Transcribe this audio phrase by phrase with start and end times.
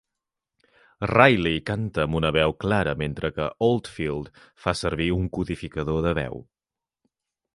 [1.09, 4.31] Reilly canta amb una veu clara mentre que Oldfield
[4.65, 6.45] fa servir un codificador de veu.